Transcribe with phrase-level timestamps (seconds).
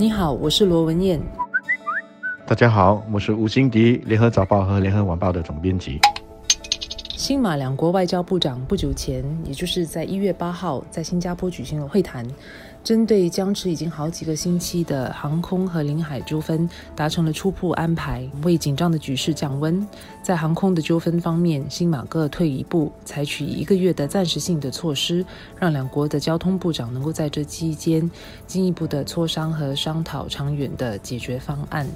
[0.00, 1.20] 你好，我是罗文燕。
[2.46, 5.98] 大家好，我是吴欣迪，联合早报和联合晚报的总编辑。
[7.16, 12.24] 新马两国外交部长不久前，也就是在一月八号，在新加坡举行了会谈。
[12.88, 16.66] 针对僵持已经好几个星期的航空和领海纠纷，
[16.96, 19.86] 达成了初步安排，为紧张的局势降温。
[20.22, 25.22] 在航空的纠纷方面，新马各退一步，采取一个月的暂时性的措施，
[25.58, 28.10] 让两国的交通部长能够在这期间
[28.46, 31.86] 进一步的磋商和商讨长远的解决方案。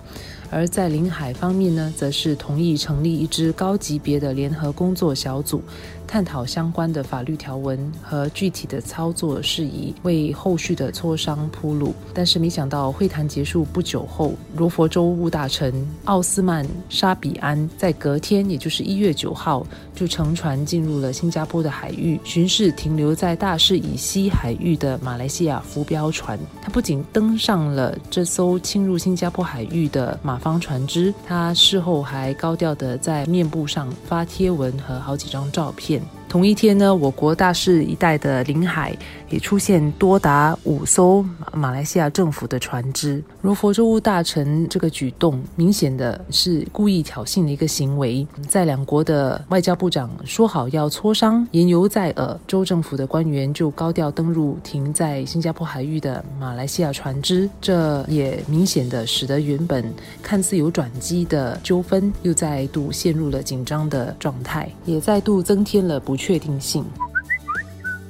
[0.50, 5.62] 而在领海方面呢，则是同意成立一支高级别的联合工作小组。
[6.04, 11.94] 探讨相关的法律条文和具体的操作事宜，为后续的的磋商铺路。
[12.12, 15.72] 但是没想到会谈结束不久后，罗佛州务大臣
[16.04, 19.64] 奥斯曼沙比安在隔天，也就是一月九号，
[19.94, 26.38] 就乘船进入了新加坡的海域，巡视停留在大势以西海域的马来西亚浮标船。
[26.60, 36.02] 他不仅登上了这艘侵入新加坡海域的马方船只，他事后还高调的在面部上发贴文和好几张照片。
[36.32, 38.96] 同一天呢，我国大势一带的领海
[39.28, 43.22] 也出现多达五艘马来西亚政府的船只。
[43.42, 48.26] 如佛州务大臣这个举动，明显的是故意挑衅的一个行为。
[48.48, 59.84] 在两国的外交部长说好要磋商，言犹在耳，州政府的官员就高调登陆停在新加坡海域的马来西亚船只，这也明显的使得原本
[60.22, 66.16] 看似有转机的纠纷，又再度陷入了紧张的状态，也再度增添了不。
[66.22, 66.84] 确定性。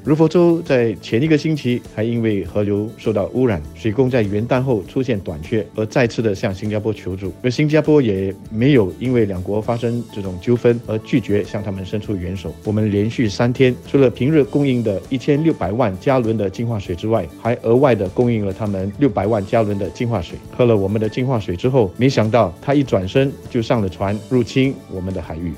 [0.04, 7.32] 如佛州在前一个星期还因为河流受到污染，水供在元旦后出现短缺，而再次的向新加坡求助。
[7.42, 12.54] 而新加坡也没有因为两国发生这种纠纷而拒绝向他们伸出援手。
[12.64, 20.36] 我们连续三天，除了平日供应的一千六百万加仑的净化水之外，还额外的供应了他们六百万加仑的净化水。
[20.54, 25.54] 喝了我们的净化水之后，没想到他一转身就上了船，入侵我们的海域。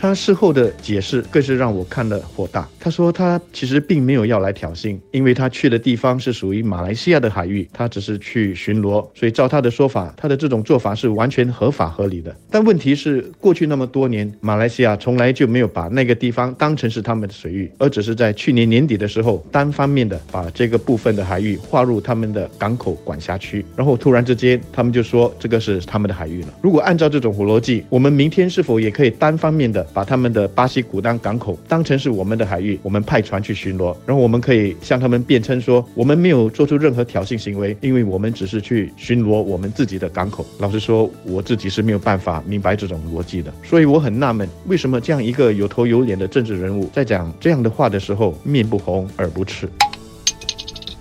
[0.00, 2.66] 他事后的解释更是让我看了火大。
[2.80, 12.34] 他说他其实并没有要来挑衅，因为他去的地方是属于马来西亚的海域，他只是去巡逻，所以照他的说法，他的这种做法是完全合法合理的。
[12.48, 26.48] 但问题是，过去那么多年，马来西亚从来就没有把那个地方当成是他们的水域，而只是在去年年底的时候，单方面的把这个部分的海域划入他们的港口管辖区，然后突然之间，他们就说这个是他们的海域了。
[26.62, 29.86] 如果按照这种逻辑，我们明天是否也可以单方面的？
[29.92, 40.44] 把他们的巴西古丹港口当成是我们的海域，我们派船去巡逻，然后我们可以向他们辩称说，我们没有做出任何挑衅行为，因为我们只是去巡逻我们自己的港口。
[40.58, 49.68] 老实说，我自己是没有办法明白这种逻辑的，所以我很纳闷，为什么这样一个有头有脸的政治人物，在讲这样的话的时候，面不红耳不赤。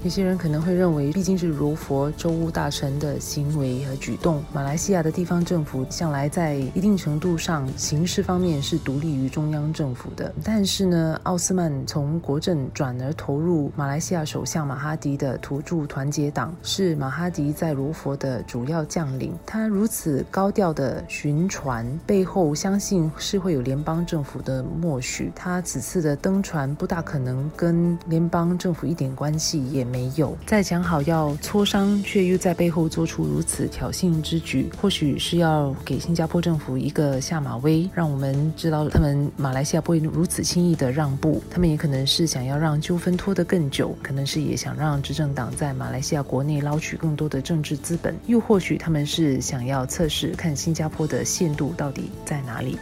[0.02, 10.34] 有些人可能会认为，毕竟是如佛州务大臣的行为和举动，马来西亚的地方政府向来在一定程度上形式方面是独立于中央政府的。
[10.42, 19.38] 但是呢，奥斯曼从国政转而投入马来西亚首相马哈迪的土著团结党，是马哈迪在如佛的主要将领。
[19.46, 25.30] 他如此高调的巡船，背后相信是会有联邦政府的默许。
[25.36, 29.89] 他此次的登船不大可能跟联邦政府一点关系也。
[29.90, 41.42] 没有在讲好要磋商，却又在背后做出如此挑衅之举，或许是要给新加坡政府一个下马威，让我们知道他们马来西亚不会如此轻易的让步。
[41.50, 52.78] 他们也可能是想要让纠纷拖得更久，可能是也想让执政党在马来西亚国内捞取更多的政治资本，又或许他们是想要测试看新加坡的限度到底在哪里。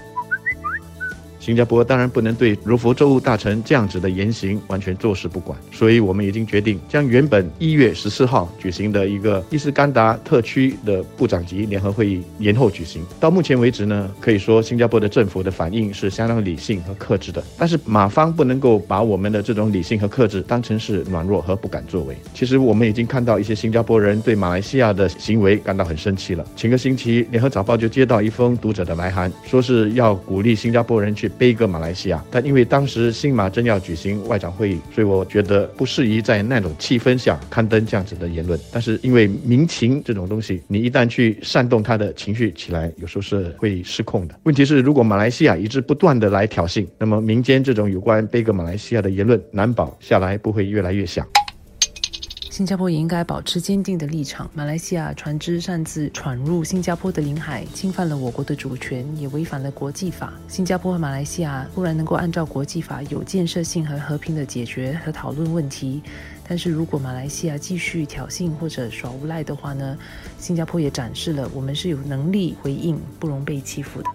[1.40, 13.06] 新加坡当然不能对如佛州务大臣这样子的言行完全坐视不管，所以我们已经决定将原本一月十四号举行的一个伊斯干达特区的部长级联合会议延后举行。
[13.20, 22.18] 到目前为止呢，可以说新加坡的政府的反应是相当理性和克制的，但是马方不能够把我们的这种理性和克制当成是软弱和不敢作为。
[22.34, 26.44] 其实我们已经看到一些新加坡人对马来西亚的行为感到很生气了。
[26.56, 31.28] 前个星期，联合早报就接到一封读者的来函，说是要鼓励新加坡人去。
[31.38, 38.60] 悲歌马来西亚，但因为当时新马正要举行外长会议，所以我觉得不适宜在那种气氛下刊登这样子的言论。
[38.72, 44.40] 但是因为民情这种东西，你一旦去煽动他的情绪起来，有时候是会失控的。
[44.44, 51.26] 问题是，如果马来西亚一直不断的来挑衅，那么民间这种有关悲歌马来西亚的言论，难保下来不会越来越响。
[52.58, 54.50] 新加坡也应该保持坚定的立场。
[54.52, 60.34] 马来西亚船只擅自闯入新加坡的领海，侵犯了我国的主权，也违反了国际法。
[60.48, 66.02] 新加坡和马来西亚固然能够按照国际法有建设性和和平的解决和讨论问题，
[66.48, 69.96] 但是如果马来西亚继续挑衅或者耍无赖的话呢？
[70.40, 74.10] 新加坡也展示了我们是有能力回应，不容被欺负的。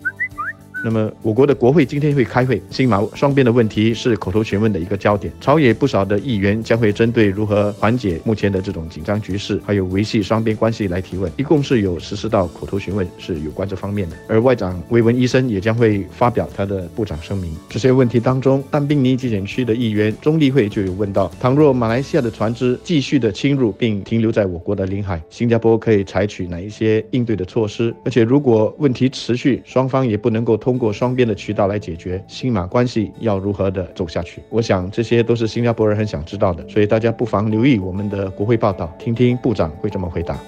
[0.85, 5.33] 那么，我国的国会今天会开会，新马双边的问题是口头询问的一个焦点。
[5.41, 11.31] 朝野不少的议员将会针对如何缓解目前的这种紧张局势，还有维系双边关系来提问。
[11.37, 14.17] 一共是有十四道口头询问是有关这方面的。
[14.29, 17.55] 而外长维文医生也将会发表他的部长声明。
[17.69, 27.95] 这些问题当中，但宾尼机检区的议员钟立会就有问到：倘若马来西亚的船只继续的侵入并停留在我国的领海，新加坡可以采取哪一些应对的措施？
[28.05, 30.72] 而且如果问题持续，双方也不能够通。
[30.73, 34.41] 通过双边的渠道来解决新马关系要如何的走下去？
[34.49, 40.41] 我想这些都是新加坡人很想知道的，所以大家不妨留意我们的国会报道，听听部长会怎么回答。